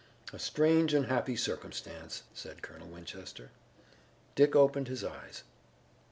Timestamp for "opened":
4.55-4.87